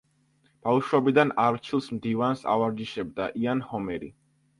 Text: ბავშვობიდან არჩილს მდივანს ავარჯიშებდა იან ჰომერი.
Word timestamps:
ბავშვობიდან 0.67 1.33
არჩილს 1.43 1.89
მდივანს 1.97 2.41
ავარჯიშებდა 2.53 3.29
იან 3.43 3.63
ჰომერი. 3.69 4.11